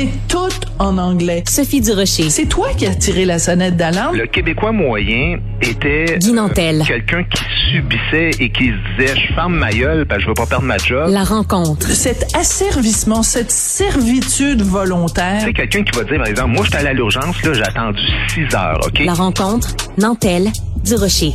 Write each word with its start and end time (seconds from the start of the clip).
C'est 0.00 0.08
tout 0.28 0.48
en 0.78 0.96
anglais. 0.96 1.44
Sophie 1.46 1.82
Durocher. 1.82 2.30
C'est 2.30 2.46
toi 2.46 2.68
qui 2.74 2.86
as 2.86 2.94
tiré 2.94 3.26
la 3.26 3.38
sonnette 3.38 3.76
d'alarme? 3.76 4.16
Le 4.16 4.26
Québécois 4.26 4.72
moyen 4.72 5.38
était 5.60 6.16
Guy 6.16 6.32
Nantel. 6.32 6.80
euh, 6.80 6.84
quelqu'un 6.86 7.22
qui 7.24 7.42
subissait 7.70 8.30
et 8.42 8.50
qui 8.50 8.68
se 8.68 8.96
disait 8.96 9.14
je 9.14 9.34
ferme 9.34 9.56
ma 9.56 9.68
gueule 9.70 10.06
parce 10.06 10.20
que 10.20 10.22
je 10.22 10.28
veux 10.28 10.34
pas 10.34 10.46
perdre 10.46 10.64
ma 10.64 10.78
job. 10.78 11.10
La 11.10 11.22
rencontre. 11.22 11.86
Cet 11.88 12.34
asservissement, 12.34 13.22
cette 13.22 13.50
servitude 13.50 14.62
volontaire. 14.62 15.42
C'est 15.44 15.52
quelqu'un 15.52 15.82
qui 15.82 15.98
va 15.98 16.04
dire 16.04 16.16
par 16.16 16.28
exemple 16.28 16.50
moi 16.52 16.64
j'étais 16.64 16.78
allé 16.78 16.88
à 16.88 16.94
l'urgence 16.94 17.42
là, 17.42 17.52
j'ai 17.52 17.62
attendu 17.62 18.00
6 18.28 18.54
heures, 18.54 18.80
OK? 18.86 19.00
La 19.04 19.12
rencontre. 19.12 19.68
Nantel. 19.98 20.48
Durocher. 20.82 21.32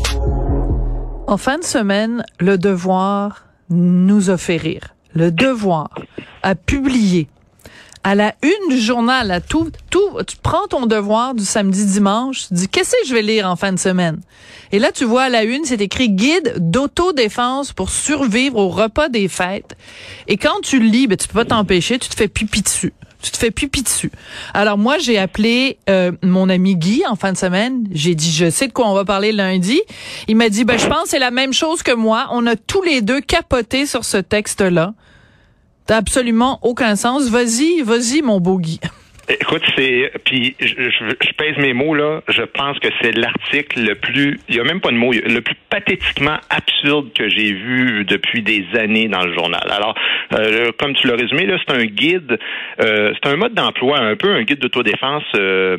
En 1.28 1.38
fin 1.38 1.60
de 1.60 1.64
semaine, 1.64 2.24
le 2.40 2.58
devoir 2.58 3.46
nous 3.70 4.32
a 4.32 4.38
fait 4.38 4.58
rire. 4.58 4.96
Le 5.14 5.30
devoir 5.32 5.90
a 6.42 6.56
publié 6.56 7.28
à 8.06 8.14
la 8.14 8.36
une 8.44 8.70
du 8.70 8.80
journal, 8.80 9.32
à 9.32 9.42
tout, 9.42 9.72
tout, 9.90 10.22
tu 10.28 10.38
prends 10.38 10.68
ton 10.68 10.86
devoir 10.86 11.34
du 11.34 11.44
samedi 11.44 11.88
dimanche, 11.88 12.48
tu 12.48 12.54
dis 12.54 12.68
qu'est-ce 12.68 12.92
que 12.92 13.08
je 13.08 13.16
vais 13.16 13.24
lire 13.24 13.50
en 13.50 13.56
fin 13.56 13.74
de 13.74 13.80
semaine? 13.80 14.22
Et 14.72 14.78
là, 14.78 14.92
tu 14.92 15.06
vois 15.06 15.24
à 15.24 15.30
la 15.30 15.44
une, 15.44 15.66
c'est 15.66 15.82
écrit 15.82 16.12
guide 16.12 16.54
d'autodéfense 16.58 17.74
pour 17.74 17.90
survivre 17.90 18.58
au 18.58 18.70
repas 18.70 19.10
des 19.10 19.28
fêtes. 19.28 19.76
Et 20.28 20.38
quand 20.38 20.62
tu 20.62 20.80
le 20.80 20.86
lis, 20.86 21.08
ben, 21.08 21.18
tu 21.18 21.28
peux 21.28 21.34
pas 21.34 21.46
t'empêcher, 21.46 21.98
tu 21.98 22.08
te 22.08 22.16
fais 22.16 22.28
pipi 22.28 22.62
dessus. 22.62 22.94
Tu 23.24 23.32
te 23.32 23.38
fais 23.38 23.50
pipi 23.50 23.82
dessus. 23.82 24.12
Alors 24.54 24.78
moi, 24.78 25.00
j'ai 25.00 25.18
appelé 25.18 25.80
euh, 25.90 26.12
mon 26.22 26.48
ami 26.48 26.76
Guy 26.76 27.02
en 27.10 27.16
fin 27.16 27.34
de 27.34 27.38
semaine. 27.40 27.88
J'ai 27.92 28.14
dit, 28.14 28.32
je 28.32 28.52
sais 28.52 28.68
de 28.68 28.72
quoi 28.72 28.88
on 28.88 28.94
va 28.94 29.04
parler 29.04 29.32
lundi. 29.32 29.82
Il 30.28 30.36
m'a 30.36 30.50
dit, 30.50 30.64
ben 30.64 30.78
je 30.78 30.86
pense 30.86 31.06
que 31.06 31.10
c'est 31.10 31.20
la 31.20 31.32
même 31.32 31.54
chose 31.54 31.82
que 31.82 31.94
moi. 31.94 32.28
On 32.30 32.46
a 32.46 32.56
tous 32.56 32.84
les 32.84 33.02
deux 33.02 33.20
capoté 33.20 33.88
sur 33.88 34.06
ce 34.06 34.18
texte-là. 34.18 34.94
T'as 35.86 35.98
absolument 35.98 36.60
aucun 36.64 36.96
sens. 36.96 37.30
Vas-y, 37.30 37.82
vas-y, 37.82 38.22
mon 38.22 38.40
beau 38.40 38.58
Guy. 38.58 38.80
Écoute, 39.28 39.64
c'est 39.76 40.12
puis 40.24 40.56
je, 40.60 40.68
je, 40.68 41.16
je 41.20 41.34
pèse 41.34 41.58
mes 41.58 41.74
mots 41.74 41.96
là. 41.96 42.22
Je 42.28 42.44
pense 42.44 42.78
que 42.80 42.90
c'est 43.02 43.12
l'article 43.12 43.82
le 43.82 43.96
plus, 43.96 44.40
il 44.50 44.56
y 44.56 44.60
a 44.60 44.64
même 44.64 44.82
pas 44.82 44.92
de 44.92 44.98
mots, 44.98 45.14
le 45.14 45.42
plus 45.42 45.56
pathétiquement 45.70 46.38
absurde 46.50 47.12
que 47.14 47.28
j'ai 47.28 47.52
vu 47.54 48.06
depuis 48.06 48.44
des 48.44 48.66
années 48.78 49.08
dans 49.08 49.26
le 49.26 49.34
journal. 49.34 49.68
Alors, 49.72 49.96
euh, 50.34 50.72
comme 50.78 50.94
tu 50.94 51.08
l'as 51.08 51.16
résumé 51.16 51.48
là, 51.48 51.58
c'est 51.68 51.76
un 51.76 51.86
guide, 51.86 52.38
euh, 52.82 53.14
c'est 53.16 53.30
un 53.30 53.36
mode 53.36 53.56
d'emploi, 53.56 54.00
un 54.00 54.16
peu 54.16 54.32
un 54.32 54.44
guide 54.44 54.60
d'autodéfense. 54.60 55.24
Euh, 55.36 55.78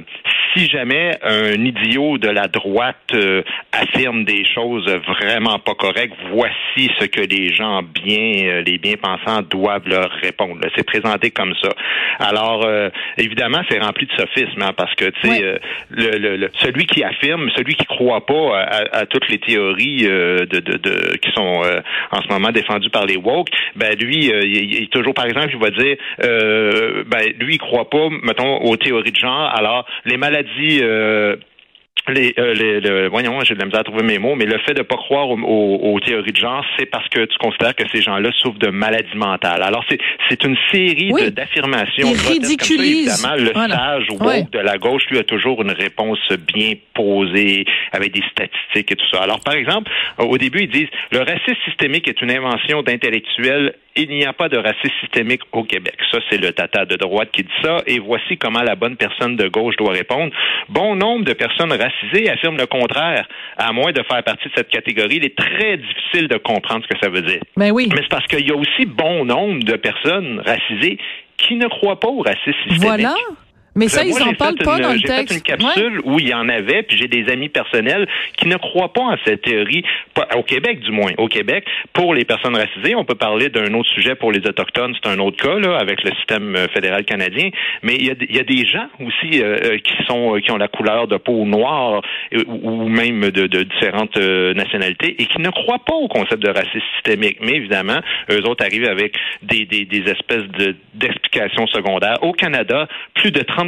si 0.56 0.66
jamais 0.66 1.12
un 1.22 1.53
idiot 1.64 2.19
de 2.19 2.28
la 2.28 2.48
droite 2.48 2.97
euh, 3.12 3.42
affirme 3.72 4.25
des 4.25 4.44
choses 4.44 4.88
vraiment 5.06 5.58
pas 5.58 5.75
correctes, 5.75 6.16
voici 6.33 6.91
ce 6.98 7.06
que 7.06 7.20
les 7.20 7.53
gens 7.53 7.83
bien, 7.83 8.47
euh, 8.47 8.62
les 8.62 8.78
bien 8.78 8.94
pensants 9.00 9.42
doivent 9.42 9.86
leur 9.86 10.10
répondre. 10.22 10.60
C'est 10.75 10.86
présenté 10.86 11.31
comme 11.31 11.55
ça. 11.62 11.70
Alors, 12.19 12.64
euh, 12.64 12.88
évidemment, 13.36 13.62
c'est 13.70 13.78
rempli 13.78 14.06
de 14.06 14.12
sophisme, 14.12 14.62
hein, 14.62 14.72
parce 14.76 14.94
que 14.94 15.04
tu 15.06 15.20
sais, 15.22 15.28
Oui. 15.28 15.40
euh, 15.42 15.58
le, 15.90 16.18
le- 16.18 16.36
le- 16.36 16.50
celui 16.60 16.86
qui 16.86 17.04
affirme, 17.04 17.50
celui 17.56 17.74
qui 17.74 17.84
croit 17.84 18.24
pas 18.24 18.58
à, 18.58 18.98
à 19.00 19.06
toutes 19.06 19.28
les 19.28 19.38
théories 19.38 20.06
euh, 20.06 20.46
de, 20.46 20.60
de, 20.60 20.78
de- 20.78 21.16
qui 21.18 21.30
sont 21.32 21.62
euh, 21.64 21.80
en 22.12 22.22
ce 22.22 22.28
moment 22.28 22.50
défendues 22.50 22.90
par 22.90 23.04
les 23.04 23.16
woke, 23.16 23.48
ben 23.76 23.94
lui, 23.98 24.32
euh, 24.32 24.40
il, 24.42 24.74
il 24.74 24.82
est 24.84 24.92
toujours, 24.92 25.14
par 25.14 25.26
exemple, 25.26 25.50
il 25.52 25.58
va 25.60 25.70
dire, 25.70 25.96
euh, 26.24 27.04
ben 27.06 27.32
lui, 27.38 27.54
il 27.54 27.58
croit 27.58 27.90
pas, 27.90 28.08
mettons, 28.22 28.56
aux 28.62 28.76
théories 28.76 29.12
de 29.12 29.16
genre. 29.16 29.52
Alors, 29.54 29.84
les 30.06 30.16
maladies 30.16 30.80
euh, 30.82 31.36
les, 32.08 32.34
euh, 32.39 32.55
les- 32.55 32.80
le- 32.80 33.08
voyons, 33.08 33.41
j'ai 33.42 33.55
de 33.55 33.58
la 33.58 33.66
misère 33.66 33.80
à 33.80 33.84
trouver 33.84 34.05
mes 34.05 34.19
mots, 34.19 34.36
mais 34.36 34.44
le 34.47 34.58
fait 34.61 34.75
de 34.75 34.83
pas 34.83 34.97
croire 34.97 35.28
aux, 35.28 35.39
aux- 35.39 35.94
aux 35.94 36.00
théories 36.00 36.30
de 36.33 36.36
genre, 36.36 36.64
c'est 36.78 36.86
parce 36.86 37.08
que 37.08 37.25
tu 37.25 37.36
considères 37.38 37.75
que 37.75 37.83
ces 37.92 38.00
gens-là 38.00 38.30
souffrent 38.42 38.58
de 38.61 38.69
maladies 38.70 39.16
mentales. 39.16 39.62
Alors, 39.62 39.84
c'est, 39.91 39.98
c'est 40.28 40.44
une 40.44 40.56
série 40.70 41.11
Oui. 41.12 41.30
d'affirmations. 41.33 42.08
Ridiculisent. 42.12 43.25
Évidemment, 43.25 43.42
le 43.42 43.50
Voilà. 43.53 43.75
sage 43.77 44.06
woke 44.11 44.22
Ouais. 44.22 44.44
de 44.53 44.58
la 44.61 44.78
gauche, 44.78 45.03
lui, 45.11 45.19
a 45.19 45.25
toujours 45.25 45.62
une 45.62 45.72
réponse 45.72 46.20
bien 46.55 46.75
posée, 46.94 47.64
avec 47.92 48.12
des 48.12 48.22
statistiques 48.31 48.93
et 48.93 48.97
tout 48.97 49.06
ça. 49.12 49.22
Alors, 49.22 49.41
par 49.41 49.54
exemple, 49.54 49.91
au 50.19 50.38
début, 50.38 50.60
ils 50.62 50.70
disent, 50.70 50.88
le 51.10 51.19
racisme 51.20 51.60
systémique 51.65 52.06
est 52.09 52.20
une 52.22 52.31
invention 52.31 52.82
d'intellectuels 52.82 53.75
il 53.96 54.10
n'y 54.10 54.24
a 54.24 54.32
pas 54.32 54.48
de 54.48 54.58
racisme 54.58 54.94
systémique 55.00 55.42
au 55.52 55.64
Québec. 55.64 55.96
Ça, 56.10 56.18
c'est 56.30 56.38
le 56.38 56.52
tata 56.52 56.84
de 56.84 56.96
droite 56.96 57.30
qui 57.32 57.42
dit 57.42 57.58
ça. 57.62 57.78
Et 57.86 57.98
voici 57.98 58.36
comment 58.36 58.62
la 58.62 58.76
bonne 58.76 58.96
personne 58.96 59.36
de 59.36 59.48
gauche 59.48 59.76
doit 59.76 59.92
répondre. 59.92 60.32
Bon 60.68 60.94
nombre 60.94 61.24
de 61.24 61.32
personnes 61.32 61.72
racisées 61.72 62.30
affirment 62.30 62.58
le 62.58 62.66
contraire. 62.66 63.26
À 63.56 63.72
moins 63.72 63.92
de 63.92 64.02
faire 64.02 64.22
partie 64.22 64.48
de 64.48 64.54
cette 64.54 64.68
catégorie, 64.68 65.16
il 65.16 65.24
est 65.24 65.36
très 65.36 65.76
difficile 65.76 66.28
de 66.28 66.36
comprendre 66.36 66.84
ce 66.84 66.94
que 66.94 66.98
ça 67.02 67.10
veut 67.10 67.22
dire. 67.22 67.40
Ben 67.56 67.70
oui. 67.70 67.88
Mais 67.90 68.02
c'est 68.02 68.08
parce 68.10 68.26
qu'il 68.26 68.46
y 68.46 68.52
a 68.52 68.56
aussi 68.56 68.86
bon 68.86 69.24
nombre 69.24 69.64
de 69.64 69.76
personnes 69.76 70.42
racisées 70.44 70.98
qui 71.36 71.56
ne 71.56 71.66
croient 71.68 72.00
pas 72.00 72.08
au 72.08 72.22
racisme 72.22 72.52
systémique. 72.68 72.82
Voilà. 72.82 73.14
Mais 73.76 73.88
ça, 73.88 74.03
moi, 74.04 74.19
ils 74.19 74.22
en 74.22 74.26
j'ai 74.31 74.34
parlent 74.37 74.54
pas 74.56 74.76
une- 74.78 74.82
dans 74.82 74.92
le 74.92 74.98
J'ai 74.98 75.06
fait 75.06 75.16
texte. 75.25 75.34
une 75.37 75.42
capsule 75.42 76.00
où 76.04 76.19
il 76.19 76.28
y 76.28 76.34
en 76.34 76.48
avait, 76.48 76.82
puis 76.82 76.97
j'ai 76.98 77.09
des 77.09 77.31
amis 77.32 77.48
personnels 77.48 78.09
qui 78.37 78.48
ne 78.48 78.56
croient 78.56 78.92
pas 78.92 79.03
en 79.03 79.16
cette 79.25 79.42
théorie, 79.42 79.84
pas- 80.14 80.28
au 80.37 80.42
Québec 80.42 80.81
du 80.81 80.91
moins. 80.91 81.12
Au 81.19 81.28
Québec, 81.28 81.64
pour 81.92 82.14
les 82.14 82.25
personnes 82.25 82.56
racisées, 82.56 82.94
on 82.94 83.04
peut 83.04 83.14
parler 83.14 83.48
d'un 83.50 83.72
autre 83.75 83.88
sujet 83.91 84.14
pour 84.14 84.32
les 84.32 84.41
autochtones, 84.47 84.94
c'est 85.03 85.09
un 85.10 85.19
autre 85.19 85.37
cas 85.37 85.59
là, 85.59 85.76
avec 85.78 86.03
le 86.03 86.10
système 86.16 86.56
euh, 86.56 86.66
fédéral 86.69 87.04
canadien. 87.04 87.50
Mais 87.82 87.94
il 87.97 88.06
y 88.06 88.10
a, 88.10 88.14
il 88.28 88.34
y 88.34 88.41
a 88.41 88.44
des 88.44 88.64
gens 88.66 88.87
aussi 89.00 89.42
euh, 89.42 89.56
euh, 89.62 89.78
qui 89.78 89.94
sont 90.06 90.34
euh, 90.37 90.41
qui 90.41 90.50
ont 90.50 90.56
la 90.56 90.69
couleur 90.69 91.06
de 91.06 91.16
peau 91.19 91.44
noire 91.44 92.00
ou 92.34 92.76
ou 92.87 92.88
même 92.88 93.31
de, 93.31 93.47
de 93.47 93.62
différentes 93.62 94.16
euh, 94.16 94.53
nationalités 94.54 95.14
et 95.20 95.26
qui 95.26 95.41
ne 95.41 95.50
croient 95.50 95.78
pas 95.84 95.94
au 95.94 96.08
concept 96.08 96.43
de 96.43 96.48
racisme 96.48 96.81
systémique. 96.97 97.38
Mais 97.41 97.53
évidemment, 97.53 98.00
eux 98.31 98.43
autres 98.48 98.64
arrivent 98.64 98.88
avec 98.88 99.14
des, 99.43 99.64
des, 99.66 99.84
des 99.84 100.10
espèces 100.10 100.47
de 100.58 100.75
d'explications 100.94 101.66
secondaires. 101.69 102.16
Au 102.22 102.32
Canada, 102.32 102.88
plus 103.14 103.31
de 103.31 103.41
30 103.41 103.66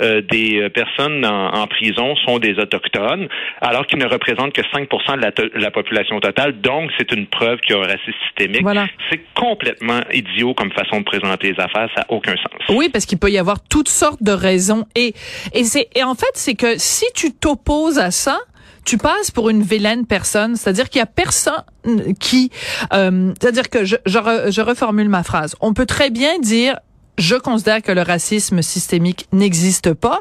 euh, 0.00 0.20
des 0.30 0.60
euh, 0.62 0.68
personnes 0.68 1.24
en, 1.24 1.52
en 1.54 1.66
prison 1.66 2.14
sont 2.24 2.38
des 2.38 2.54
autochtones, 2.58 3.28
alors 3.60 3.86
qu'ils 3.86 3.98
ne 3.98 4.06
représentent 4.06 4.52
que 4.52 4.62
5% 4.62 5.16
de 5.16 5.20
la, 5.20 5.32
to- 5.32 5.48
la 5.54 5.70
population 5.70 6.20
totale. 6.20 6.60
Donc, 6.60 6.90
c'est 6.98 7.12
une 7.12 7.26
preuve 7.26 7.58
qu'il 7.60 7.76
y 7.76 7.78
a 7.78 7.82
un 7.82 7.86
racisme 7.86 8.12
systémique. 8.26 8.62
Voilà. 8.62 8.86
C'est 9.10 9.20
complètement 9.34 10.00
idiot 10.12 10.54
comme 10.54 10.72
façon 10.72 10.98
de 11.00 11.04
présenter 11.04 11.52
les 11.52 11.60
affaires. 11.60 11.88
Ça 11.94 12.00
n'a 12.02 12.06
aucun 12.10 12.34
sens. 12.36 12.76
Oui, 12.76 12.88
parce 12.92 13.06
qu'il 13.06 13.18
peut 13.18 13.30
y 13.30 13.38
avoir 13.38 13.58
toutes 13.68 13.88
sortes 13.88 14.22
de 14.22 14.32
raisons. 14.32 14.84
Et, 14.96 15.14
et, 15.52 15.64
c'est, 15.64 15.88
et 15.94 16.02
en 16.02 16.14
fait, 16.14 16.30
c'est 16.34 16.54
que 16.54 16.78
si 16.78 17.04
tu 17.14 17.32
t'opposes 17.32 17.98
à 17.98 18.10
ça, 18.10 18.38
tu 18.86 18.98
passes 18.98 19.30
pour 19.30 19.48
une 19.48 19.62
vilaine 19.62 20.06
personne, 20.06 20.56
c'est-à-dire 20.56 20.90
qu'il 20.90 20.98
y 20.98 21.02
a 21.02 21.06
personne 21.06 21.62
qui, 22.20 22.50
euh, 22.92 23.32
c'est-à-dire 23.40 23.70
que 23.70 23.84
je, 23.86 23.96
je, 24.04 24.18
re- 24.18 24.52
je 24.54 24.60
reformule 24.60 25.08
ma 25.08 25.22
phrase. 25.22 25.56
On 25.62 25.72
peut 25.72 25.86
très 25.86 26.10
bien 26.10 26.38
dire, 26.38 26.76
je 27.18 27.36
considère 27.36 27.82
que 27.82 27.92
le 27.92 28.02
racisme 28.02 28.62
systémique 28.62 29.26
n'existe 29.32 29.92
pas, 29.92 30.20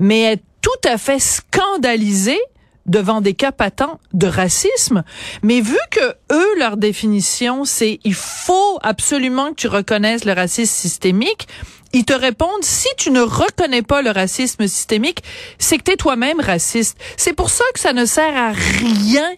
mais 0.00 0.22
être 0.22 0.44
tout 0.60 0.88
à 0.88 0.98
fait 0.98 1.20
scandalisé 1.20 2.38
devant 2.86 3.20
des 3.20 3.34
cas 3.34 3.52
patents 3.52 4.00
de 4.14 4.26
racisme. 4.26 5.04
Mais 5.42 5.60
vu 5.60 5.78
que 5.90 6.14
eux, 6.32 6.58
leur 6.58 6.76
définition, 6.76 7.64
c'est 7.64 8.00
il 8.04 8.14
faut 8.14 8.78
absolument 8.82 9.50
que 9.50 9.56
tu 9.56 9.68
reconnaisses 9.68 10.24
le 10.24 10.32
racisme 10.32 10.74
systémique, 10.74 11.48
ils 11.92 12.04
te 12.04 12.12
répondent 12.12 12.62
si 12.62 12.88
tu 12.96 13.10
ne 13.10 13.20
reconnais 13.20 13.82
pas 13.82 14.02
le 14.02 14.10
racisme 14.10 14.66
systémique, 14.66 15.22
c'est 15.58 15.78
que 15.78 15.84
tu 15.84 15.92
es 15.92 15.96
toi-même 15.96 16.40
raciste. 16.40 16.98
C'est 17.16 17.32
pour 17.32 17.50
ça 17.50 17.64
que 17.74 17.80
ça 17.80 17.92
ne 17.92 18.04
sert 18.04 18.36
à 18.36 18.52
rien 18.52 19.30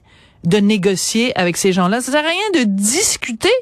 de 0.44 0.58
négocier 0.58 1.36
avec 1.38 1.56
ces 1.56 1.72
gens-là. 1.72 2.00
Ça 2.00 2.12
sert 2.12 2.24
à 2.24 2.28
rien 2.28 2.62
de 2.62 2.64
discuter 2.64 3.52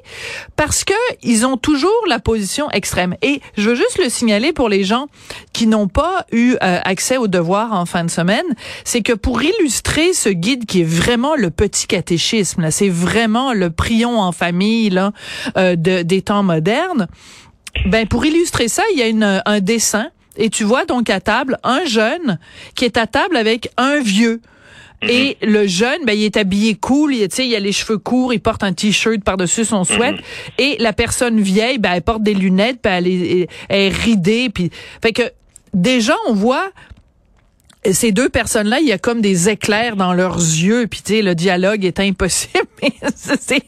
parce 0.56 0.84
que 0.84 0.94
ils 1.22 1.46
ont 1.46 1.56
toujours 1.56 1.90
la 2.08 2.18
position 2.18 2.70
extrême. 2.70 3.16
Et 3.22 3.40
je 3.56 3.70
veux 3.70 3.74
juste 3.74 3.98
le 3.98 4.08
signaler 4.08 4.52
pour 4.52 4.68
les 4.68 4.84
gens 4.84 5.06
qui 5.52 5.66
n'ont 5.66 5.88
pas 5.88 6.26
eu 6.32 6.54
euh, 6.62 6.80
accès 6.84 7.16
au 7.16 7.26
devoir 7.26 7.72
en 7.72 7.86
fin 7.86 8.04
de 8.04 8.10
semaine, 8.10 8.46
c'est 8.84 9.02
que 9.02 9.12
pour 9.12 9.42
illustrer 9.42 10.12
ce 10.12 10.28
guide 10.28 10.66
qui 10.66 10.82
est 10.82 10.88
vraiment 10.88 11.34
le 11.34 11.50
petit 11.50 11.86
catéchisme, 11.86 12.62
là, 12.62 12.70
c'est 12.70 12.88
vraiment 12.88 13.52
le 13.52 13.70
prion 13.70 14.20
en 14.20 14.32
famille 14.32 14.90
là, 14.90 15.12
euh, 15.56 15.76
de, 15.76 16.02
des 16.02 16.22
temps 16.22 16.42
modernes. 16.42 17.08
Ben 17.86 18.06
pour 18.06 18.24
illustrer 18.24 18.68
ça, 18.68 18.82
il 18.92 18.98
y 18.98 19.02
a 19.02 19.06
une, 19.08 19.42
un 19.44 19.60
dessin 19.60 20.10
et 20.36 20.50
tu 20.50 20.64
vois 20.64 20.84
donc 20.84 21.10
à 21.10 21.20
table 21.20 21.58
un 21.64 21.84
jeune 21.84 22.38
qui 22.74 22.84
est 22.84 22.96
à 22.96 23.06
table 23.06 23.36
avec 23.36 23.70
un 23.76 24.00
vieux. 24.00 24.40
Et 25.02 25.36
le 25.42 25.66
jeune, 25.66 26.04
ben, 26.04 26.12
il 26.12 26.24
est 26.24 26.36
habillé 26.36 26.74
cool, 26.74 27.14
il, 27.14 27.28
tu 27.28 27.36
sais, 27.36 27.46
il 27.46 27.54
a 27.54 27.60
les 27.60 27.72
cheveux 27.72 27.98
courts, 27.98 28.34
il 28.34 28.40
porte 28.40 28.64
un 28.64 28.72
t-shirt 28.72 29.22
par-dessus 29.22 29.64
son 29.64 29.84
sweat. 29.84 30.16
Et 30.58 30.76
la 30.80 30.92
personne 30.92 31.40
vieille, 31.40 31.78
ben, 31.78 31.92
elle 31.92 32.02
porte 32.02 32.22
des 32.22 32.34
lunettes, 32.34 32.80
puis 32.82 32.92
elle 32.92 33.06
est, 33.06 33.48
elle 33.68 33.80
est 33.80 33.88
ridée. 33.96 34.50
Puis, 34.52 34.70
fait 35.00 35.12
que 35.12 35.22
déjà, 35.72 36.16
on 36.26 36.32
voit 36.32 36.70
ces 37.92 38.12
deux 38.12 38.28
personnes-là, 38.28 38.80
il 38.80 38.88
y 38.88 38.92
a 38.92 38.98
comme 38.98 39.20
des 39.20 39.48
éclairs 39.48 39.96
dans 39.96 40.12
leurs 40.12 40.38
yeux, 40.38 40.86
puis 40.88 41.00
tu 41.02 41.14
sais, 41.14 41.22
le 41.22 41.34
dialogue 41.34 41.84
est 41.84 42.00
impossible. 42.00 42.66
C'est 43.14 43.62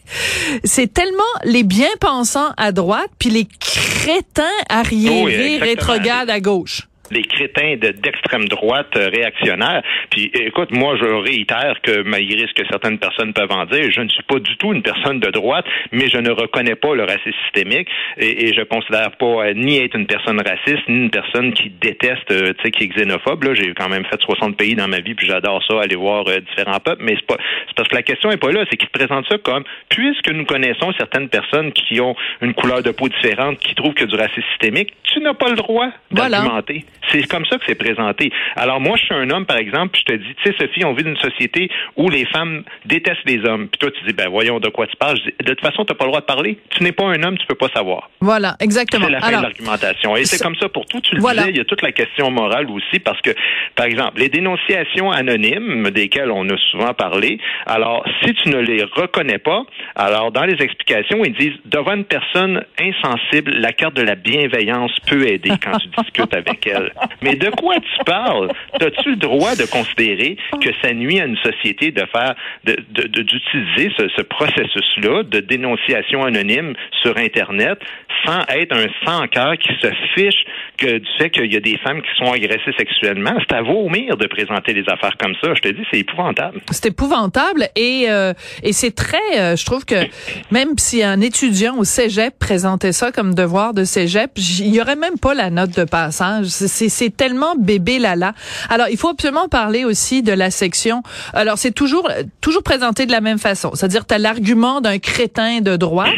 c'est 0.64 0.92
tellement 0.92 1.22
les 1.44 1.62
bien-pensants 1.62 2.52
à 2.56 2.72
droite, 2.72 3.10
puis 3.18 3.30
les 3.30 3.44
crétins 3.44 4.42
Oui, 4.42 4.64
arriérés 4.68 5.54
exactement. 5.54 5.64
rétrogrades 5.64 6.30
à 6.30 6.40
gauche. 6.40 6.89
Les 7.10 7.22
crétins 7.22 7.76
d'extrême 7.76 8.48
droite 8.48 8.96
euh, 8.96 9.08
réactionnaire. 9.08 9.82
Puis 10.10 10.30
écoute, 10.34 10.70
moi 10.70 10.96
je 10.96 11.04
réitère 11.04 11.80
que 11.82 12.02
malgré 12.02 12.46
ce 12.46 12.54
que 12.54 12.66
certaines 12.68 12.98
personnes 12.98 13.32
peuvent 13.32 13.52
en 13.52 13.66
dire, 13.66 13.90
je 13.90 14.00
ne 14.00 14.08
suis 14.08 14.22
pas 14.22 14.38
du 14.38 14.56
tout 14.56 14.72
une 14.72 14.82
personne 14.82 15.20
de 15.20 15.30
droite, 15.30 15.64
mais 15.92 16.08
je 16.08 16.18
ne 16.18 16.30
reconnais 16.30 16.76
pas 16.76 16.94
le 16.94 17.04
racisme 17.04 17.32
systémique 17.44 17.88
et, 18.18 18.48
et 18.48 18.54
je 18.54 18.62
considère 18.62 19.12
pas 19.12 19.46
euh, 19.46 19.54
ni 19.54 19.78
être 19.78 19.96
une 19.96 20.06
personne 20.06 20.40
raciste 20.40 20.88
ni 20.88 21.04
une 21.04 21.10
personne 21.10 21.52
qui 21.52 21.70
déteste, 21.70 22.30
euh, 22.30 22.52
tu 22.58 22.64
sais, 22.64 22.70
qui 22.70 22.84
est 22.84 22.88
xénophobe. 22.88 23.44
Là, 23.44 23.54
j'ai 23.54 23.72
quand 23.74 23.88
même 23.88 24.04
fait 24.04 24.20
60 24.20 24.56
pays 24.56 24.74
dans 24.74 24.88
ma 24.88 25.00
vie, 25.00 25.14
puis 25.14 25.26
j'adore 25.26 25.62
ça, 25.66 25.80
aller 25.80 25.96
voir 25.96 26.24
différents 26.24 26.80
peuples. 26.80 27.02
Mais 27.02 27.14
c'est 27.16 27.26
pas, 27.26 27.36
c'est 27.68 27.76
parce 27.76 27.88
que 27.88 27.94
la 27.94 28.02
question 28.02 28.30
est 28.30 28.36
pas 28.36 28.52
là, 28.52 28.64
c'est 28.70 28.76
qu'ils 28.76 28.88
présentent 28.88 29.26
ça 29.28 29.38
comme 29.38 29.64
puisque 29.88 30.30
nous 30.30 30.44
connaissons 30.44 30.92
certaines 30.98 31.28
personnes 31.28 31.72
qui 31.72 32.00
ont 32.00 32.14
une 32.40 32.54
couleur 32.54 32.82
de 32.82 32.90
peau 32.90 33.08
différente, 33.08 33.58
qui 33.58 33.74
trouvent 33.74 33.94
que 33.94 34.04
du 34.04 34.14
racisme 34.14 34.42
systémique, 34.50 34.92
tu 35.04 35.20
n'as 35.20 35.34
pas 35.34 35.48
le 35.50 35.56
droit 35.56 35.88
d'argumenter. 36.10 36.84
C'est 37.10 37.26
comme 37.28 37.44
ça 37.46 37.58
que 37.58 37.64
c'est 37.66 37.74
présenté. 37.74 38.30
Alors 38.56 38.80
moi, 38.80 38.96
je 38.96 39.04
suis 39.04 39.14
un 39.14 39.30
homme, 39.30 39.46
par 39.46 39.56
exemple, 39.56 39.90
puis 39.92 40.02
je 40.06 40.14
te 40.14 40.18
dis, 40.18 40.34
tu 40.42 40.50
sais, 40.50 40.56
Sophie, 40.58 40.84
on 40.84 40.92
vit 40.92 41.02
dans 41.02 41.10
une 41.10 41.16
société 41.16 41.70
où 41.96 42.08
les 42.08 42.24
femmes 42.26 42.62
détestent 42.84 43.26
les 43.26 43.44
hommes. 43.44 43.68
Puis 43.68 43.78
toi, 43.78 43.90
tu 43.90 44.04
dis, 44.06 44.12
ben 44.12 44.28
voyons 44.28 44.60
de 44.60 44.68
quoi 44.68 44.86
tu 44.86 44.96
parles? 44.96 45.18
de 45.18 45.54
toute 45.54 45.60
façon, 45.60 45.84
tu 45.84 45.92
n'as 45.92 45.96
pas 45.96 46.04
le 46.04 46.10
droit 46.10 46.20
de 46.20 46.26
parler. 46.26 46.58
Tu 46.70 46.82
n'es 46.82 46.92
pas 46.92 47.04
un 47.04 47.22
homme, 47.22 47.36
tu 47.38 47.46
peux 47.46 47.54
pas 47.54 47.68
savoir. 47.74 48.10
Voilà, 48.20 48.56
exactement. 48.60 49.06
C'est 49.06 49.12
la 49.12 49.20
fin 49.20 49.38
de 49.38 49.42
l'argumentation. 49.42 50.16
Et 50.16 50.24
c'est 50.24 50.42
comme 50.42 50.56
ça 50.56 50.68
pour 50.68 50.86
tout. 50.86 51.00
Tu 51.00 51.16
le 51.16 51.20
disais, 51.20 51.50
il 51.50 51.56
y 51.56 51.60
a 51.60 51.64
toute 51.64 51.82
la 51.82 51.92
question 51.92 52.30
morale 52.30 52.68
aussi, 52.70 52.98
parce 53.00 53.20
que, 53.20 53.30
par 53.74 53.86
exemple, 53.86 54.20
les 54.20 54.28
dénonciations 54.28 55.10
anonymes, 55.10 55.90
desquelles 55.90 56.30
on 56.30 56.48
a 56.48 56.56
souvent 56.70 56.94
parlé, 56.94 57.38
alors, 57.66 58.04
si 58.22 58.34
tu 58.34 58.48
ne 58.48 58.58
les 58.58 58.84
reconnais 58.84 59.38
pas, 59.38 59.64
alors 59.94 60.32
dans 60.32 60.44
les 60.44 60.62
explications, 60.62 61.24
ils 61.24 61.34
disent, 61.34 61.58
devant 61.64 61.94
une 61.94 62.04
personne 62.04 62.64
insensible, 62.78 63.52
la 63.52 63.72
carte 63.72 63.94
de 63.94 64.02
la 64.02 64.14
bienveillance 64.14 64.92
peut 65.06 65.26
aider 65.26 65.50
quand 65.62 65.78
tu 65.78 65.88
discutes 65.88 66.34
avec 66.34 66.66
elle. 66.66 66.89
Mais 67.22 67.34
de 67.34 67.50
quoi 67.50 67.76
tu 67.76 68.04
parles? 68.04 68.50
As-tu 68.80 69.10
le 69.10 69.16
droit 69.16 69.54
de 69.54 69.64
considérer 69.70 70.36
que 70.60 70.70
ça 70.82 70.92
nuit 70.92 71.20
à 71.20 71.26
une 71.26 71.36
société 71.38 71.90
de 71.90 72.04
faire, 72.06 72.34
d'utiliser 72.64 73.88
de, 73.98 74.10
ce, 74.16 74.22
processus-là 74.22 75.22
de 75.24 75.40
dénonciation 75.40 76.24
anonyme 76.24 76.74
sur 77.02 77.16
Internet 77.16 77.78
sans 78.24 78.40
être 78.48 78.76
un 78.76 78.86
sans-cœur 79.06 79.56
qui 79.58 79.72
se 79.80 79.88
fiche 80.14 80.44
du 80.86 81.08
fait 81.18 81.30
qu'il 81.30 81.52
y 81.52 81.56
a 81.56 81.60
des 81.60 81.78
femmes 81.78 82.00
qui 82.02 82.08
sont 82.18 82.32
agressées 82.32 82.72
sexuellement? 82.76 83.34
C'est 83.40 83.56
à 83.56 83.62
vomir 83.62 84.16
de 84.16 84.26
présenter 84.26 84.72
des 84.74 84.84
affaires 84.88 85.16
comme 85.18 85.34
ça. 85.42 85.54
Je 85.54 85.60
te 85.60 85.68
dis, 85.68 85.82
c'est 85.90 86.00
épouvantable. 86.00 86.60
C'est 86.70 86.86
épouvantable 86.86 87.68
et, 87.76 88.06
euh, 88.08 88.32
et 88.62 88.72
c'est 88.72 88.94
très, 88.94 89.18
euh, 89.38 89.56
je 89.56 89.64
trouve 89.64 89.84
que 89.84 90.06
même 90.50 90.78
si 90.78 91.02
un 91.02 91.20
étudiant 91.20 91.76
au 91.78 91.84
cégep 91.84 92.38
présentait 92.38 92.92
ça 92.92 93.12
comme 93.12 93.34
devoir 93.34 93.74
de 93.74 93.84
cégep, 93.84 94.30
il 94.36 94.74
y 94.74 94.80
aurait 94.80 94.96
même 94.96 95.18
pas 95.18 95.34
la 95.34 95.50
note 95.50 95.76
de 95.76 95.84
passage. 95.84 96.46
C'est 96.46 97.16
tellement 97.16 97.54
bébé 97.56 97.98
là-là. 97.98 98.34
Alors, 98.68 98.86
il 98.90 98.96
faut 98.96 99.08
absolument 99.08 99.48
parler 99.48 99.84
aussi 99.84 100.22
de 100.22 100.32
la 100.32 100.50
section. 100.50 101.02
Alors, 101.32 101.58
c'est 101.58 101.72
toujours 101.72 102.08
toujours 102.40 102.62
présenté 102.62 103.06
de 103.06 103.12
la 103.12 103.20
même 103.20 103.38
façon. 103.38 103.72
C'est-à-dire, 103.74 104.06
tu 104.06 104.14
as 104.14 104.18
l'argument 104.18 104.80
d'un 104.80 104.98
crétin 104.98 105.60
de 105.60 105.76
droite 105.76 106.10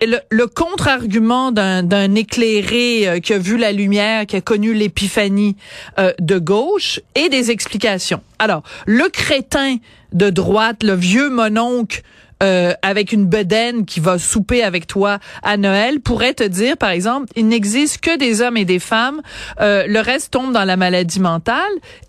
et 0.00 0.06
le, 0.06 0.46
contre-argument 0.46 1.52
d'un 1.52 2.14
éclairé 2.14 3.08
euh, 3.08 3.18
qui 3.20 3.32
a 3.32 3.38
vu 3.38 3.56
la 3.56 3.72
lumière, 3.72 4.26
qui 4.26 4.36
a 4.36 4.40
connu 4.40 4.74
l'épiphanie 4.74 5.56
euh, 5.98 6.12
de 6.20 6.38
gauche 6.38 7.00
et 7.14 7.28
des 7.28 7.50
explications. 7.50 8.22
Alors, 8.38 8.62
le 8.86 9.08
crétin 9.08 9.76
de 10.12 10.30
droite, 10.30 10.82
le 10.82 10.94
vieux 10.94 11.30
mononcle 11.30 12.02
euh, 12.42 12.74
avec 12.82 13.12
une 13.12 13.24
bedaine 13.24 13.86
qui 13.86 13.98
va 13.98 14.18
souper 14.18 14.62
avec 14.62 14.86
toi 14.86 15.20
à 15.42 15.56
Noël 15.56 16.00
pourrait 16.00 16.34
te 16.34 16.44
dire, 16.44 16.76
par 16.76 16.90
exemple, 16.90 17.28
il 17.34 17.48
n'existe 17.48 18.02
que 18.02 18.18
des 18.18 18.42
hommes 18.42 18.58
et 18.58 18.66
des 18.66 18.78
femmes, 18.78 19.22
euh, 19.62 19.86
le 19.86 20.00
reste 20.00 20.34
tombe 20.34 20.52
dans 20.52 20.64
la 20.64 20.76
maladie 20.76 21.18
mentale, 21.18 21.62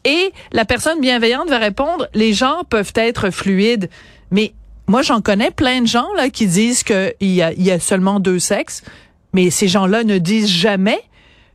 et 0.03 0.33
la 0.51 0.65
personne 0.65 0.99
bienveillante 0.99 1.47
va 1.47 1.59
répondre, 1.59 2.09
les 2.13 2.33
gens 2.33 2.65
peuvent 2.69 2.91
être 2.95 3.29
fluides, 3.29 3.89
mais 4.29 4.51
moi 4.87 5.01
j'en 5.01 5.21
connais 5.21 5.51
plein 5.51 5.81
de 5.81 5.87
gens 5.87 6.07
là 6.15 6.29
qui 6.29 6.47
disent 6.47 6.83
qu'il 6.83 7.13
y 7.21 7.41
a, 7.41 7.51
il 7.53 7.63
y 7.63 7.71
a 7.71 7.79
seulement 7.79 8.19
deux 8.19 8.39
sexes, 8.39 8.83
mais 9.33 9.49
ces 9.49 9.67
gens-là 9.67 10.03
ne 10.03 10.17
disent 10.17 10.49
jamais 10.49 10.99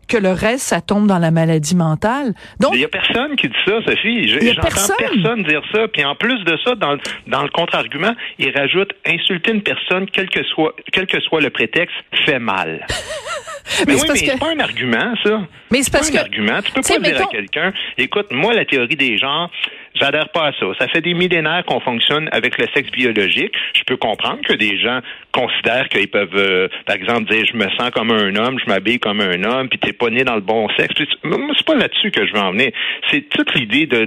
que 0.09 0.17
le 0.17 0.33
reste, 0.33 0.67
ça 0.67 0.81
tombe 0.81 1.07
dans 1.07 1.19
la 1.19 1.31
maladie 1.31 1.75
mentale. 1.75 2.35
Donc, 2.61 2.73
il 2.75 2.81
y 2.81 2.85
a 2.85 2.89
personne 2.89 3.35
qui 3.37 3.49
dit 3.49 3.55
ça, 3.65 3.81
Sophie. 3.87 4.29
J'entends 4.29 4.61
personne. 4.61 4.97
personne 4.99 5.43
dire 5.45 5.63
ça. 5.73 5.89
Puis 5.89 6.05
en 6.05 6.15
plus 6.15 6.45
de 6.45 6.57
ça, 6.65 6.75
dans, 6.75 6.97
dans 7.27 7.43
le 7.43 7.49
contre-argument, 7.49 8.13
il 8.39 8.51
rajoute 8.51 8.93
insulter 9.07 9.53
une 9.53 9.63
personne, 9.63 10.07
quel 10.13 10.29
que 10.29 10.43
soit, 10.45 10.75
quel 10.93 11.07
que 11.07 11.21
soit 11.21 11.41
le 11.41 11.51
prétexte, 11.51 11.97
fait 12.27 12.39
mal. 12.39 12.87
mais, 13.87 13.95
oui, 13.95 14.01
mais 14.09 14.17
c'est 14.17 14.39
pas 14.39 14.51
un 14.55 14.61
argument, 14.61 15.15
ça. 15.25 15.41
Mais 15.71 15.83
c'est 15.83 15.93
parce 15.93 16.11
pas 16.11 16.19
un 16.19 16.23
argument. 16.23 16.61
Tu 16.63 16.73
peux 16.73 16.83
pas 16.83 16.99
dire 16.99 17.23
à 17.23 17.27
quelqu'un, 17.31 17.73
écoute, 17.97 18.27
moi, 18.33 18.53
la 18.53 18.65
théorie 18.65 18.97
des 18.97 19.17
genres, 19.17 19.51
J'adhère 19.95 20.31
pas 20.31 20.49
à 20.49 20.53
ça. 20.53 20.67
Ça 20.79 20.89
fait 20.89 21.01
des 21.01 21.15
millénaires 21.15 21.65
qu'on 21.67 21.81
fonctionne 21.81 22.29
avec 22.33 22.59
le 22.59 22.67
sexe 22.75 22.91
biologique. 22.91 23.53
Je 23.75 23.83
peux 23.85 23.97
comprendre 23.97 24.41
que 24.43 24.55
des 24.55 24.79
gens 24.79 25.01
considèrent 25.33 25.89
qu'ils 25.89 26.09
peuvent, 26.09 26.37
euh, 26.37 26.69
par 26.87 26.97
exemple, 26.97 27.31
dire 27.31 27.45
je 27.45 27.57
me 27.57 27.69
sens 27.71 27.91
comme 27.91 28.11
un 28.11 28.35
homme, 28.37 28.59
je 28.59 28.71
m'habille 28.71 28.99
comme 28.99 29.21
un 29.21 29.43
homme, 29.45 29.69
puis 29.69 29.79
t'es 29.79 29.93
pas 29.93 30.11
né 30.11 30.25
dans 30.25 30.35
le 30.35 30.41
bon 30.41 30.69
sexe. 30.79 30.95
C'est 30.99 31.67
pas 31.67 31.75
là-dessus 31.75 32.11
que 32.11 32.27
je 32.27 32.33
veux 32.33 32.41
en 32.41 32.53
venir. 32.53 32.71
C'est 33.11 33.29
toute 33.29 33.55
l'idée 33.55 33.87
de 33.87 34.07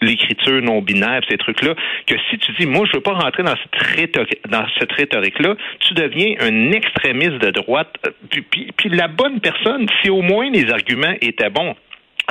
l'écriture 0.00 0.62
non 0.62 0.80
binaire, 0.80 1.20
ces 1.28 1.38
trucs-là, 1.38 1.74
que 2.06 2.14
si 2.30 2.38
tu 2.38 2.52
dis 2.52 2.66
moi 2.66 2.86
je 2.86 2.96
veux 2.96 3.02
pas 3.02 3.12
rentrer 3.12 3.42
dans 3.42 3.54
cette 3.56 4.16
dans 4.48 4.66
cette 4.78 4.92
rhétorique-là, 4.92 5.56
tu 5.80 5.94
deviens 5.94 6.34
un 6.40 6.72
extrémiste 6.72 7.38
de 7.38 7.50
droite. 7.50 7.94
Euh, 8.06 8.10
puis 8.50 8.88
la 8.90 9.08
bonne 9.08 9.40
personne, 9.40 9.86
si 10.02 10.10
au 10.10 10.22
moins 10.22 10.50
les 10.50 10.70
arguments 10.70 11.14
étaient 11.20 11.50
bons, 11.50 11.74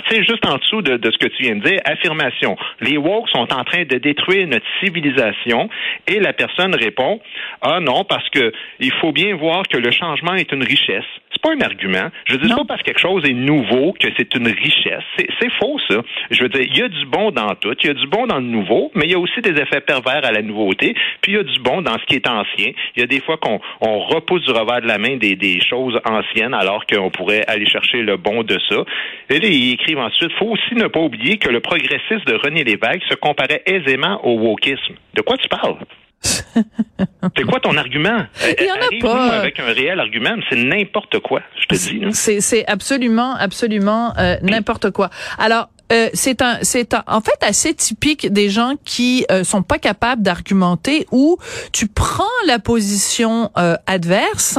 tu 0.07 0.15
sais, 0.15 0.23
juste 0.23 0.45
en 0.45 0.57
dessous 0.57 0.81
de, 0.81 0.99
ce 1.03 1.17
que 1.17 1.27
tu 1.27 1.43
viens 1.43 1.55
de 1.55 1.63
dire, 1.63 1.79
affirmation. 1.85 2.55
Les 2.81 2.97
woke 2.97 3.29
sont 3.29 3.51
en 3.53 3.63
train 3.63 3.83
de 3.83 3.97
détruire 3.97 4.47
notre 4.47 4.65
civilisation 4.83 5.69
et 6.07 6.19
la 6.19 6.33
personne 6.33 6.75
répond, 6.75 7.19
ah 7.61 7.79
non, 7.79 8.03
parce 8.03 8.29
que 8.29 8.51
il 8.79 8.91
faut 8.93 9.11
bien 9.11 9.35
voir 9.35 9.63
que 9.67 9.77
le 9.77 9.91
changement 9.91 10.35
est 10.35 10.51
une 10.51 10.63
richesse. 10.63 11.05
C'est 11.35 11.41
pas 11.41 11.53
un 11.53 11.61
argument. 11.61 12.09
Je 12.25 12.37
dis 12.37 12.47
pas 12.47 12.63
parce 12.65 12.81
que 12.81 12.85
quelque 12.85 13.01
chose 13.01 13.25
est 13.25 13.33
nouveau 13.33 13.93
que 13.99 14.07
c'est 14.17 14.33
une 14.35 14.47
richesse. 14.47 15.03
C'est 15.17 15.51
faux, 15.59 15.77
ça. 15.89 16.01
Je 16.31 16.41
veux 16.41 16.49
dire, 16.49 16.61
il 16.61 16.77
y 16.77 16.81
a 16.81 16.87
du 16.87 17.05
bon 17.05 17.31
dans 17.31 17.53
tout. 17.55 17.73
Il 17.83 17.87
y 17.87 17.89
a 17.89 17.93
du 17.93 18.07
bon 18.07 18.25
dans 18.25 18.37
le 18.37 18.45
nouveau, 18.45 18.91
mais 18.95 19.05
il 19.05 19.11
y 19.11 19.15
a 19.15 19.19
aussi 19.19 19.41
des 19.41 19.51
effets 19.61 19.81
pervers 19.81 20.23
à 20.25 20.31
la 20.31 20.41
nouveauté. 20.41 20.95
Puis 21.21 21.33
il 21.33 21.35
y 21.35 21.39
a 21.39 21.43
du 21.43 21.59
bon 21.59 21.81
dans 21.81 21.97
ce 21.99 22.05
qui 22.05 22.15
est 22.15 22.27
ancien. 22.27 22.71
Il 22.95 23.01
y 23.01 23.03
a 23.03 23.07
des 23.07 23.19
fois 23.19 23.37
qu'on 23.37 23.59
on 23.81 23.99
repousse 23.99 24.43
du 24.43 24.51
revers 24.51 24.81
de 24.81 24.87
la 24.87 24.97
main 24.97 25.17
des, 25.17 25.35
des 25.35 25.59
choses 25.59 25.99
anciennes 26.05 26.53
alors 26.53 26.85
qu'on 26.85 27.09
pourrait 27.09 27.43
aller 27.47 27.65
chercher 27.65 28.01
le 28.01 28.15
bon 28.15 28.43
de 28.43 28.57
ça. 28.69 28.85
Et 29.29 29.39
là, 29.39 29.47
il 29.47 29.73
écrivent 29.73 29.99
ensuite, 29.99 30.31
faut 30.39 30.51
aussi 30.51 30.75
ne 30.75 30.87
pas 30.87 31.01
oublier 31.01 31.37
que 31.37 31.49
le 31.49 31.59
progressisme 31.59 32.23
de 32.25 32.35
René 32.35 32.63
Lévesque 32.63 33.03
se 33.09 33.15
comparait 33.15 33.61
aisément 33.65 34.25
au 34.25 34.37
wokisme. 34.39 34.95
De 35.13 35.21
quoi 35.21 35.37
tu 35.37 35.47
parles? 35.49 35.77
C'est 36.23 37.43
quoi 37.47 37.59
ton 37.59 37.77
argument? 37.77 38.25
Il 38.59 38.65
y 38.65 38.71
en 38.71 38.75
a 38.75 39.01
pas. 39.01 39.39
Avec 39.39 39.59
un 39.59 39.73
réel 39.73 39.99
argument, 39.99 40.35
c'est 40.49 40.55
n'importe 40.55 41.19
quoi, 41.19 41.41
je 41.59 41.65
te 41.65 41.75
dis. 41.75 42.01
C'est 42.13 42.65
absolument, 42.67 43.35
absolument 43.35 44.13
euh, 44.17 44.37
n'importe 44.41 44.91
quoi. 44.91 45.09
Alors, 45.37 45.69
euh, 45.91 46.09
c'est 46.13 46.41
un, 46.41 46.57
c'est 46.63 46.95
en 47.07 47.21
fait 47.21 47.43
assez 47.43 47.73
typique 47.73 48.31
des 48.33 48.49
gens 48.49 48.73
qui 48.85 49.25
euh, 49.31 49.43
sont 49.43 49.61
pas 49.61 49.77
capables 49.77 50.23
d'argumenter 50.23 51.05
ou 51.11 51.37
tu 51.71 51.87
prends 51.87 52.23
la 52.47 52.57
position 52.57 53.51
euh, 53.57 53.75
adverse 53.85 54.57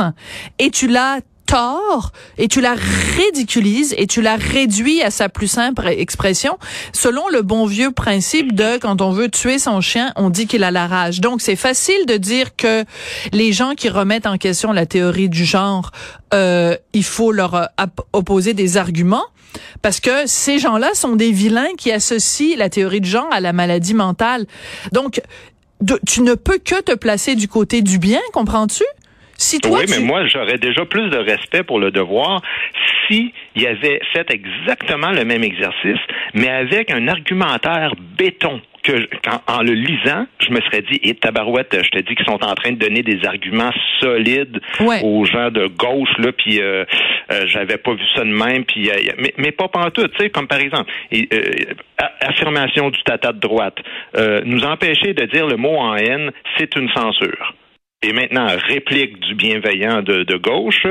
et 0.61 0.71
tu 0.71 0.87
la 0.87 1.19
tort 1.47 2.13
et 2.39 2.49
tu 2.49 2.61
la 2.61 2.75
ridiculises 2.75 3.95
et 3.97 4.07
tu 4.07 4.21
la 4.21 4.37
réduis 4.37 5.03
à 5.03 5.11
sa 5.11 5.29
plus 5.29 5.49
simple 5.49 5.87
expression 5.89 6.59
selon 6.93 7.29
le 7.29 7.43
bon 7.43 7.67
vieux 7.67 7.93
principe 7.93 8.55
de 8.55 8.79
quand 8.79 9.01
on 9.01 9.11
veut 9.11 9.29
tuer 9.29 9.59
son 9.59 9.81
chien, 9.81 10.13
on 10.17 10.31
dit 10.31 10.47
qu'il 10.47 10.65
a 10.65 10.71
la 10.71 10.87
rage. 10.87 11.21
Donc 11.21 11.41
c'est 11.41 11.57
facile 11.57 12.07
de 12.07 12.17
dire 12.17 12.57
que 12.57 12.85
les 13.33 13.53
gens 13.53 13.75
qui 13.75 13.89
remettent 13.89 14.27
en 14.27 14.39
question 14.39 14.73
la 14.73 14.87
théorie 14.87 15.29
du 15.29 15.45
genre, 15.45 15.93
euh, 16.35 16.77
il 16.93 17.05
faut 17.05 17.33
leur 17.33 17.55
euh, 17.55 17.65
opposer 18.13 18.55
des 18.55 18.77
arguments 18.77 19.25
parce 19.83 20.01
que 20.01 20.27
ces 20.27 20.59
gens-là 20.59 20.91
sont 20.95 21.17
des 21.17 21.33
vilains 21.33 21.75
qui 21.79 21.93
associent 21.93 22.57
la 22.59 22.69
théorie 22.69 23.01
du 23.01 23.09
genre 23.09 23.29
à 23.33 23.41
la 23.41 23.53
maladie 23.53 23.95
mentale. 23.95 24.47
Donc 24.93 25.23
tu 26.07 26.23
ne 26.23 26.35
peux 26.35 26.59
que 26.59 26.81
te 26.81 26.95
placer 26.95 27.35
du 27.35 27.49
côté 27.49 27.83
du 27.83 27.99
bien, 27.99 28.21
comprends-tu? 28.33 28.85
Oui, 29.65 29.85
mais 29.91 30.01
moi, 30.01 30.27
j'aurais 30.27 30.59
déjà 30.59 30.85
plus 30.85 31.11
de 31.11 31.19
respect 31.19 31.63
pour 31.63 31.79
le 31.79 31.91
devoir 31.91 32.43
si 33.07 33.33
il 33.55 33.67
avait 33.67 34.01
fait 34.13 34.31
exactement 34.31 35.11
le 35.11 35.25
même 35.25 35.45
exercice, 35.45 36.01
mais 36.35 36.49
avec 36.49 36.91
un 36.91 37.09
argumentaire 37.09 37.93
béton 38.19 38.61
que 38.83 39.09
en, 39.49 39.63
le 39.63 39.73
lisant, 39.73 40.27
je 40.39 40.51
me 40.51 40.61
serais 40.61 40.83
dit, 40.83 41.01
et 41.03 41.15
tabarouette, 41.15 41.77
je 41.83 41.91
te 41.91 41.99
dis 41.99 42.15
qu'ils 42.15 42.27
sont 42.27 42.43
en 42.45 42.55
train 42.55 42.71
de 42.71 42.79
donner 42.79 43.03
des 43.03 43.27
arguments 43.27 43.73
solides 44.01 44.61
aux 45.03 45.25
gens 45.25 45.51
de 45.51 45.67
gauche, 45.67 46.17
là, 46.19 46.31
puis 46.33 46.61
euh, 46.61 46.85
euh, 47.33 47.47
j'avais 47.47 47.79
pas 47.79 47.95
vu 47.95 48.05
ça 48.15 48.21
de 48.21 48.31
même, 48.31 48.65
puis 48.65 48.89
euh, 48.89 48.95
mais, 49.19 49.35
mais 49.39 49.51
pas 49.51 49.67
pantoute, 49.69 50.13
tu 50.13 50.25
sais, 50.25 50.31
comme 50.31 50.47
par 50.47 50.61
exemple, 50.61 50.93
affirmation 52.21 52.91
du 52.91 53.03
tata 53.03 53.33
de 53.33 53.41
droite, 53.41 53.79
nous 54.45 54.63
empêcher 54.63 55.15
de 55.15 55.25
dire 55.27 55.47
le 55.47 55.57
mot 55.57 55.77
en 55.77 55.97
haine, 55.97 56.31
c'est 56.57 56.77
une 56.77 56.89
censure. 56.91 57.55
Est 58.09 58.13
maintenant 58.13 58.47
réplique 58.69 59.21
du 59.21 59.35
bienveillant 59.35 60.03
de, 60.03 60.23
de 60.25 60.37
gauche, 60.37 60.87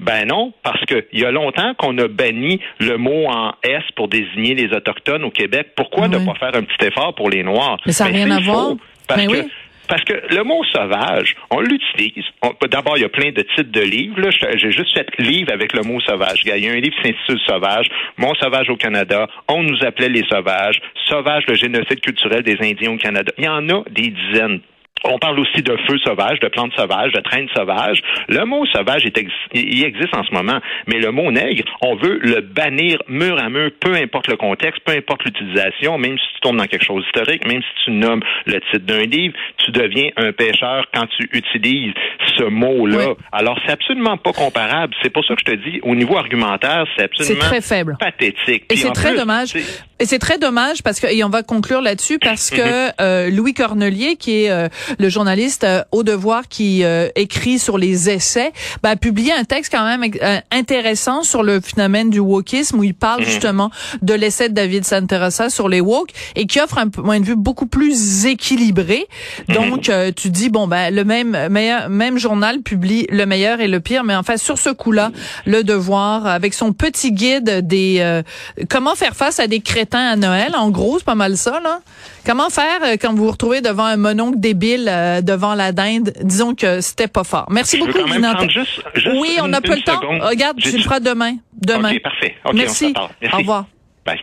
ben 0.00 0.26
non, 0.26 0.52
parce 0.62 0.84
qu'il 0.86 1.04
y 1.12 1.24
a 1.24 1.30
longtemps 1.30 1.74
qu'on 1.74 1.96
a 1.98 2.08
banni 2.08 2.60
le 2.80 2.96
mot 2.96 3.26
en 3.28 3.52
S 3.62 3.82
pour 3.94 4.08
désigner 4.08 4.54
les 4.54 4.72
Autochtones 4.74 5.24
au 5.24 5.30
Québec. 5.30 5.68
Pourquoi 5.76 6.08
ne 6.08 6.18
pas 6.18 6.34
faire 6.34 6.54
un 6.56 6.62
petit 6.62 6.86
effort 6.86 7.14
pour 7.14 7.30
les 7.30 7.42
Noirs? 7.42 7.78
Mais 7.86 7.92
ça 7.92 8.04
n'a 8.04 8.10
Ben, 8.10 8.16
rien 8.24 8.30
à 8.36 8.40
voir. 8.40 8.74
Parce 9.08 9.20
Ben 9.20 9.30
que 9.30 9.36
oui. 9.42 9.48
parce 9.88 10.02
que 10.04 10.14
le 10.34 10.42
mot 10.42 10.62
sauvage, 10.72 11.36
on 11.50 11.60
l'utilise. 11.60 12.24
D'abord, 12.70 12.96
il 12.96 13.02
y 13.02 13.04
a 13.04 13.08
plein 13.08 13.30
de 13.30 13.42
titres 13.42 13.70
de 13.70 13.80
livres. 13.80 14.20
là. 14.20 14.30
J'ai 14.56 14.72
juste 14.72 14.92
fait 14.94 15.06
livre 15.18 15.52
avec 15.52 15.72
le 15.72 15.82
mot 15.82 16.00
sauvage. 16.00 16.42
Il 16.44 16.48
y 16.48 16.68
a 16.68 16.72
un 16.72 16.80
livre 16.80 16.96
qui 16.96 17.08
s'intitule 17.08 17.38
Sauvage. 17.46 17.86
Mon 18.16 18.34
sauvage 18.34 18.68
au 18.70 18.76
Canada. 18.76 19.28
On 19.48 19.62
nous 19.62 19.78
appelait 19.84 20.08
les 20.08 20.24
sauvages. 20.28 20.80
Sauvage, 21.08 21.44
le 21.48 21.54
génocide 21.54 22.00
culturel 22.00 22.42
des 22.42 22.56
Indiens 22.60 22.92
au 22.92 22.96
Canada. 22.96 23.32
Il 23.38 23.44
y 23.44 23.48
en 23.48 23.68
a 23.68 23.82
des 23.90 24.08
dizaines. 24.10 24.60
On 25.04 25.18
parle 25.18 25.38
aussi 25.38 25.62
de 25.62 25.76
feu 25.88 25.98
sauvage, 26.04 26.40
de 26.40 26.48
plantes 26.48 26.72
sauvages, 26.76 27.12
de 27.12 27.20
traînes 27.20 27.48
sauvages. 27.54 28.00
Le 28.28 28.44
mot 28.44 28.64
sauvage, 28.66 29.04
est 29.04 29.16
ex- 29.18 29.30
il 29.52 29.84
existe 29.84 30.14
en 30.16 30.24
ce 30.24 30.32
moment, 30.32 30.58
mais 30.86 30.98
le 30.98 31.12
mot 31.12 31.30
nègre, 31.30 31.64
on 31.80 31.94
veut 31.96 32.18
le 32.22 32.40
bannir 32.40 32.98
mur 33.06 33.38
à 33.38 33.48
mur, 33.48 33.70
peu 33.78 33.94
importe 33.94 34.26
le 34.28 34.36
contexte, 34.36 34.80
peu 34.84 34.92
importe 34.92 35.24
l'utilisation, 35.24 35.96
même 35.98 36.18
si 36.18 36.24
tu 36.34 36.40
tombes 36.40 36.56
dans 36.56 36.64
quelque 36.66 36.84
chose 36.84 37.04
d'historique, 37.04 37.46
même 37.46 37.60
si 37.62 37.84
tu 37.84 37.90
nommes 37.92 38.22
le 38.46 38.54
titre 38.54 38.78
d'un 38.86 39.02
livre, 39.02 39.34
tu 39.58 39.70
deviens 39.70 40.10
un 40.16 40.32
pêcheur 40.32 40.86
quand 40.92 41.06
tu 41.16 41.28
utilises 41.32 41.92
ce 42.36 42.44
mot-là. 42.44 42.96
Oui. 43.10 43.14
Alors, 43.32 43.58
c'est 43.64 43.72
absolument 43.72 44.16
pas 44.16 44.32
comparable. 44.32 44.94
C'est 45.02 45.10
pour 45.10 45.24
ça 45.24 45.34
que 45.34 45.40
je 45.46 45.52
te 45.52 45.56
dis, 45.70 45.78
au 45.82 45.94
niveau 45.94 46.16
argumentaire, 46.16 46.84
c'est 46.96 47.04
absolument 47.04 47.40
très 47.44 47.60
faible. 47.60 47.96
pathétique. 48.00 48.64
Et 48.70 48.76
c'est 48.76 48.90
très 48.92 49.10
plus, 49.10 49.18
dommage. 49.18 49.52
Et 49.98 50.04
c'est 50.06 50.18
très 50.18 50.38
dommage 50.38 50.82
parce 50.82 51.00
que 51.00 51.06
et 51.06 51.24
on 51.24 51.30
va 51.30 51.42
conclure 51.42 51.80
là-dessus 51.80 52.18
parce 52.18 52.50
que 52.50 52.90
euh, 53.00 53.30
Louis 53.30 53.54
Cornelier, 53.54 54.16
qui 54.16 54.44
est 54.44 54.50
euh, 54.50 54.68
le 54.98 55.08
journaliste 55.08 55.64
euh, 55.64 55.82
au 55.90 56.02
devoir 56.02 56.48
qui 56.48 56.84
euh, 56.84 57.08
écrit 57.14 57.58
sur 57.58 57.78
les 57.78 58.10
essais, 58.10 58.52
ben, 58.82 58.90
a 58.90 58.96
publié 58.96 59.32
un 59.32 59.44
texte 59.44 59.72
quand 59.72 59.84
même 59.86 60.10
euh, 60.22 60.38
intéressant 60.50 61.22
sur 61.22 61.42
le 61.42 61.60
phénomène 61.62 62.10
du 62.10 62.18
wokisme 62.18 62.78
où 62.78 62.84
il 62.84 62.92
parle 62.94 63.20
Mhm. 63.22 63.26
justement 63.26 63.70
de 64.02 64.12
l'essai 64.12 64.50
de 64.50 64.54
David 64.54 64.84
Santerasa 64.84 65.48
sur 65.48 65.70
les 65.70 65.80
woke 65.80 66.10
et 66.34 66.46
qui 66.46 66.60
offre 66.60 66.76
un 66.76 66.88
point 66.88 67.18
de 67.20 67.24
vue 67.24 67.36
beaucoup 67.36 67.66
plus 67.66 68.26
équilibré. 68.26 69.06
Mhm. 69.48 69.54
Donc 69.54 69.88
euh, 69.88 70.12
tu 70.14 70.28
dis 70.28 70.50
bon 70.50 70.66
ben 70.66 70.94
le 70.94 71.04
même 71.04 71.48
meilleur 71.48 71.88
même 71.88 72.18
journal 72.18 72.60
publie 72.60 73.06
le 73.08 73.24
meilleur 73.24 73.60
et 73.60 73.68
le 73.68 73.80
pire, 73.80 74.04
mais 74.04 74.14
enfin 74.14 74.36
sur 74.36 74.58
ce 74.58 74.68
coup-là, 74.68 75.10
le 75.46 75.64
devoir 75.64 76.26
avec 76.26 76.52
son 76.52 76.74
petit 76.74 77.12
guide 77.12 77.66
des 77.66 77.96
euh, 78.00 78.22
comment 78.68 78.94
faire 78.94 79.16
face 79.16 79.40
à 79.40 79.46
des 79.46 79.60
crétins 79.60 79.85
à 79.94 80.16
Noël. 80.16 80.52
En 80.56 80.70
gros, 80.70 80.98
c'est 80.98 81.04
pas 81.04 81.14
mal 81.14 81.36
ça 81.36 81.60
là. 81.60 81.80
Comment 82.24 82.50
faire 82.50 82.80
euh, 82.84 82.96
quand 83.00 83.12
vous 83.14 83.24
vous 83.24 83.30
retrouvez 83.30 83.60
devant 83.60 83.84
un 83.84 83.96
mononcle 83.96 84.38
débile 84.40 84.88
euh, 84.90 85.20
devant 85.20 85.54
la 85.54 85.72
dinde? 85.72 86.12
Disons 86.22 86.54
que 86.54 86.80
c'était 86.80 87.08
pas 87.08 87.24
fort. 87.24 87.46
Merci 87.50 87.76
Je 87.76 87.82
veux 87.82 87.86
beaucoup, 87.92 88.04
quand 88.04 88.08
même 88.18 88.22
prendre 88.34 88.50
juste- 88.50 88.82
juste 88.94 89.08
Oui, 89.20 89.38
on 89.42 89.48
n'a 89.48 89.60
pas 89.60 89.76
le 89.76 89.82
temps. 89.82 90.00
seconde. 90.00 90.20
Regarde, 90.22 90.56
tu 90.58 90.76
le 90.76 90.82
feras 90.82 91.00
demain. 91.00 91.36
Demain. 91.54 91.92
OK, 91.94 92.02
parfait. 92.02 92.34
OK, 92.44 92.50
on 92.52 92.56
Merci. 92.56 92.92
parle. 92.92 93.08
Merci. 93.20 93.34
Au 93.34 93.38
revoir. 93.38 93.66
Bye. 94.04 94.20